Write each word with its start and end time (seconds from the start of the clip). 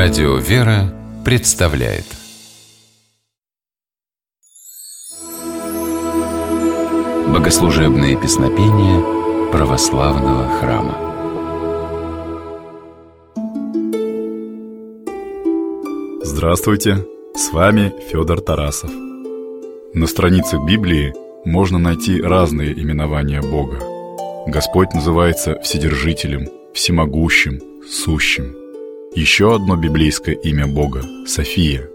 Радио 0.00 0.36
«Вера» 0.36 0.94
представляет 1.24 2.04
Богослужебные 7.26 8.16
песнопения 8.16 9.50
православного 9.50 10.48
храма 10.60 10.94
Здравствуйте, 16.22 17.04
с 17.34 17.52
вами 17.52 17.92
Федор 18.08 18.40
Тарасов. 18.40 18.92
На 19.94 20.06
страницах 20.06 20.64
Библии 20.64 21.12
можно 21.44 21.80
найти 21.80 22.22
разные 22.22 22.72
именования 22.72 23.42
Бога. 23.42 23.80
Господь 24.46 24.94
называется 24.94 25.58
Вседержителем, 25.60 26.46
Всемогущим, 26.72 27.60
Сущим– 27.90 28.54
еще 29.18 29.56
одно 29.56 29.74
библейское 29.74 30.36
имя 30.36 30.68
Бога– 30.68 31.02
София, 31.26 31.88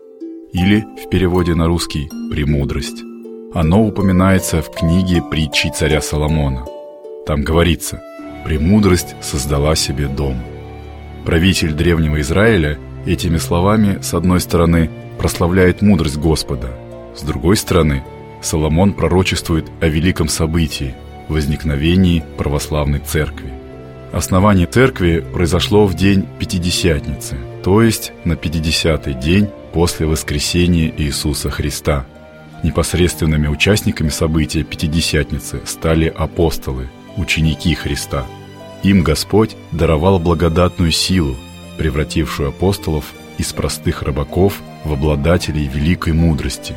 или 0.51 0.83
в 1.01 1.09
переводе 1.09 1.55
на 1.55 1.67
русский 1.67 2.09
«премудрость». 2.29 3.01
Оно 3.53 3.81
упоминается 3.85 4.61
в 4.61 4.69
книге 4.69 5.21
притчи 5.31 5.71
царя 5.73 6.01
Соломона. 6.01 6.65
Там 7.25 7.43
говорится 7.43 8.03
«премудрость 8.43 9.15
создала 9.21 9.73
себе 9.75 10.07
дом». 10.07 10.35
Правитель 11.25 11.71
древнего 11.71 12.19
Израиля 12.19 12.77
этими 13.05 13.37
словами, 13.37 13.99
с 14.01 14.13
одной 14.13 14.41
стороны, 14.41 14.89
прославляет 15.17 15.81
мудрость 15.81 16.17
Господа, 16.17 16.77
с 17.15 17.21
другой 17.21 17.55
стороны, 17.55 18.03
Соломон 18.41 18.91
пророчествует 18.91 19.67
о 19.79 19.87
великом 19.87 20.27
событии– 20.27 20.93
возникновении 21.29 22.21
православной 22.37 22.99
церкви– 22.99 23.53
Основание 24.13 24.67
церкви 24.67 25.25
произошло 25.33 25.87
в 25.87 25.95
день 25.95 26.27
Пятидесятницы, 26.37 27.35
то 27.63 27.81
есть 27.81 28.11
на 28.25 28.33
50-й 28.33 29.15
день 29.15 29.49
после 29.73 30.05
воскресения 30.05 30.93
Иисуса 30.95 31.49
Христа. 31.49 32.05
Непосредственными 32.61 33.47
участниками 33.47 34.09
события 34.09 34.61
Пятидесятницы 34.61 35.61
стали 35.65 36.13
апостолы, 36.15 36.89
ученики 37.17 37.73
Христа. 37.73 38.27
Им 38.83 39.01
Господь 39.01 39.55
даровал 39.71 40.19
благодатную 40.19 40.91
силу, 40.91 41.35
превратившую 41.79 42.49
апостолов 42.49 43.05
из 43.39 43.51
простых 43.51 44.03
рыбаков 44.03 44.61
в 44.85 44.93
обладателей 44.93 45.65
великой 45.65 46.13
мудрости. 46.13 46.75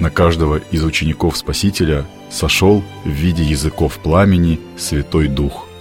На 0.00 0.10
каждого 0.10 0.56
из 0.72 0.82
учеников 0.82 1.36
Спасителя 1.36 2.04
сошел 2.32 2.82
в 3.04 3.10
виде 3.10 3.44
языков 3.44 4.00
пламени 4.02 4.58
Святой 4.76 5.28
Дух– 5.28 5.68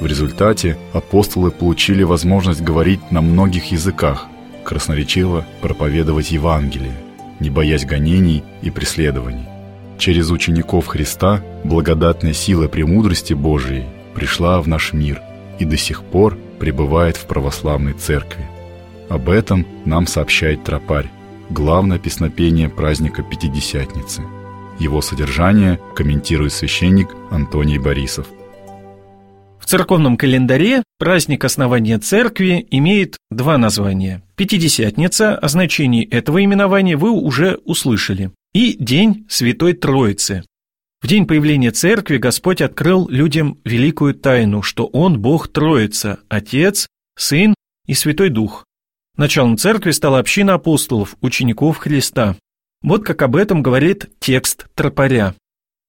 в 0.00 0.06
результате 0.06 0.76
апостолы 0.92 1.50
получили 1.50 2.02
возможность 2.02 2.60
говорить 2.60 3.10
на 3.10 3.20
многих 3.20 3.72
языках, 3.72 4.26
красноречиво 4.64 5.46
проповедовать 5.60 6.32
Евангелие, 6.32 6.96
не 7.40 7.50
боясь 7.50 7.84
гонений 7.84 8.42
и 8.62 8.70
преследований. 8.70 9.46
Через 9.98 10.30
учеников 10.30 10.88
Христа 10.88 11.42
благодатная 11.62 12.32
сила 12.32 12.66
премудрости 12.66 13.34
Божией 13.34 13.84
пришла 14.14 14.60
в 14.60 14.68
наш 14.68 14.92
мир 14.92 15.22
и 15.58 15.64
до 15.64 15.76
сих 15.76 16.02
пор 16.02 16.36
пребывает 16.58 17.16
в 17.16 17.26
православной 17.26 17.92
церкви. 17.92 18.44
Об 19.08 19.28
этом 19.28 19.66
нам 19.84 20.06
сообщает 20.06 20.64
Тропарь, 20.64 21.10
главное 21.50 21.98
песнопение 21.98 22.68
праздника 22.68 23.22
Пятидесятницы. 23.22 24.22
Его 24.80 25.00
содержание 25.02 25.78
комментирует 25.94 26.52
священник 26.52 27.08
Антоний 27.30 27.78
Борисов– 27.78 28.26
в 29.64 29.66
церковном 29.66 30.18
календаре 30.18 30.82
праздник 30.98 31.42
основания 31.42 31.98
церкви 31.98 32.66
имеет 32.70 33.16
два 33.30 33.56
названия. 33.56 34.22
Пятидесятница, 34.36 35.38
о 35.38 35.48
значении 35.48 36.06
этого 36.06 36.44
именования 36.44 36.98
вы 36.98 37.10
уже 37.10 37.58
услышали, 37.64 38.30
и 38.52 38.76
День 38.78 39.24
Святой 39.30 39.72
Троицы. 39.72 40.44
В 41.00 41.06
день 41.06 41.26
появления 41.26 41.70
церкви 41.70 42.18
Господь 42.18 42.60
открыл 42.60 43.08
людям 43.08 43.58
великую 43.64 44.12
тайну, 44.14 44.60
что 44.60 44.84
Он 44.84 45.18
Бог 45.18 45.48
Троица, 45.48 46.18
Отец, 46.28 46.86
Сын 47.16 47.54
и 47.86 47.94
Святой 47.94 48.28
Дух. 48.28 48.66
Началом 49.16 49.56
церкви 49.56 49.92
стала 49.92 50.18
община 50.18 50.54
апостолов, 50.54 51.16
учеников 51.22 51.78
Христа. 51.78 52.36
Вот 52.82 53.06
как 53.06 53.22
об 53.22 53.34
этом 53.34 53.62
говорит 53.62 54.10
текст 54.20 54.66
тропаря. 54.74 55.34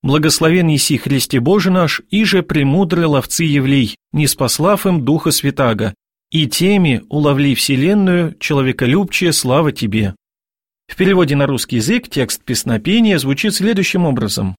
Благословен 0.06 0.68
еси 0.68 0.98
Христе 0.98 1.40
Боже 1.40 1.72
наш, 1.72 2.04
и 2.12 2.26
же 2.26 2.44
премудрые 2.44 3.08
ловцы 3.08 3.44
Евлей, 3.44 3.96
не 4.14 4.28
спаслав 4.28 4.86
им 4.86 5.04
Духа 5.04 5.32
Святаго, 5.32 5.96
и 6.30 6.46
теми 6.46 7.02
уловли 7.10 7.56
вселенную, 7.56 8.36
человеколюбчие, 8.40 9.34
слава 9.34 9.72
Тебе». 9.72 10.14
В 10.88 10.96
переводе 10.96 11.36
на 11.36 11.48
русский 11.48 11.78
язык 11.78 12.08
текст 12.08 12.44
песнопения 12.44 13.18
звучит 13.18 13.56
следующим 13.56 14.06
образом. 14.06 14.56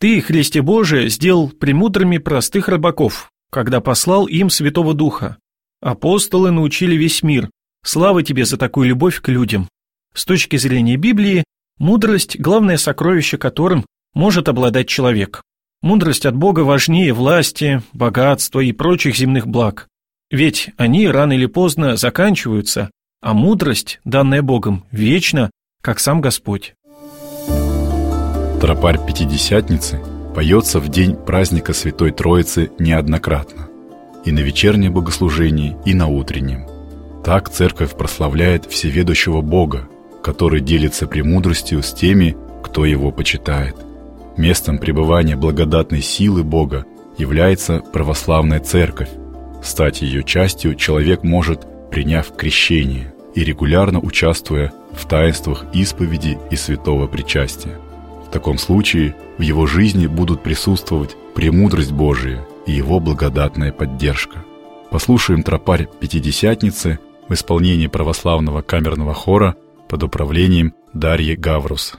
«Ты, 0.00 0.20
Христе 0.20 0.62
Боже, 0.62 1.08
сделал 1.10 1.50
премудрыми 1.50 2.18
простых 2.18 2.66
рыбаков, 2.66 3.30
когда 3.52 3.80
послал 3.80 4.26
им 4.26 4.50
Святого 4.50 4.94
Духа. 4.94 5.36
Апостолы 5.80 6.50
научили 6.50 6.96
весь 6.96 7.22
мир. 7.22 7.48
Слава 7.84 8.24
Тебе 8.24 8.44
за 8.44 8.56
такую 8.56 8.88
любовь 8.88 9.20
к 9.20 9.28
людям». 9.28 9.68
С 10.12 10.24
точки 10.24 10.56
зрения 10.56 10.96
Библии, 10.96 11.44
мудрость– 11.78 12.36
главное 12.40 12.78
сокровище 12.78 13.38
которым 13.38 13.84
может 14.14 14.48
обладать 14.48 14.88
человек. 14.88 15.42
Мудрость 15.80 16.26
от 16.26 16.36
Бога 16.36 16.60
важнее 16.60 17.12
власти, 17.12 17.82
богатства 17.92 18.60
и 18.60 18.72
прочих 18.72 19.16
земных 19.16 19.46
благ. 19.46 19.88
Ведь 20.30 20.70
они 20.76 21.08
рано 21.08 21.32
или 21.32 21.46
поздно 21.46 21.96
заканчиваются, 21.96 22.90
а 23.20 23.34
мудрость, 23.34 24.00
данная 24.04 24.42
Богом, 24.42 24.84
вечна, 24.90 25.50
как 25.82 25.98
сам 25.98 26.20
Господь. 26.20 26.74
Тропарь 28.60 29.04
Пятидесятницы 29.04 30.00
поется 30.34 30.78
в 30.78 30.88
день 30.88 31.16
праздника 31.16 31.72
Святой 31.72 32.12
Троицы 32.12 32.70
неоднократно. 32.78 33.68
И 34.24 34.30
на 34.30 34.38
вечернем 34.38 34.94
богослужении, 34.94 35.76
и 35.84 35.94
на 35.94 36.06
утреннем. 36.06 36.68
Так 37.24 37.50
церковь 37.50 37.96
прославляет 37.96 38.66
всеведущего 38.66 39.40
Бога, 39.40 39.88
который 40.22 40.60
делится 40.60 41.08
премудростью 41.08 41.82
с 41.82 41.92
теми, 41.92 42.36
кто 42.62 42.84
его 42.84 43.10
почитает– 43.10 43.74
Местом 44.36 44.78
пребывания 44.78 45.36
благодатной 45.36 46.00
силы 46.00 46.42
Бога 46.42 46.86
является 47.18 47.80
православная 47.92 48.60
церковь. 48.60 49.10
Стать 49.62 50.02
ее 50.02 50.24
частью 50.24 50.74
человек 50.74 51.22
может, 51.22 51.66
приняв 51.90 52.34
крещение 52.34 53.12
и 53.34 53.44
регулярно 53.44 54.00
участвуя 54.00 54.72
в 54.92 55.06
таинствах 55.06 55.64
исповеди 55.72 56.38
и 56.50 56.56
святого 56.56 57.06
причастия. 57.06 57.78
В 58.26 58.30
таком 58.30 58.58
случае 58.58 59.14
в 59.36 59.42
его 59.42 59.66
жизни 59.66 60.06
будут 60.06 60.42
присутствовать 60.42 61.16
премудрость 61.34 61.92
Божия 61.92 62.46
и 62.66 62.72
его 62.72 63.00
благодатная 63.00 63.72
поддержка. 63.72 64.44
Послушаем 64.90 65.42
тропарь 65.42 65.88
Пятидесятницы 66.00 66.98
в 67.28 67.34
исполнении 67.34 67.86
православного 67.86 68.62
камерного 68.62 69.14
хора 69.14 69.56
под 69.88 70.02
управлением 70.02 70.74
Дарьи 70.92 71.36
Гаврус. 71.36 71.98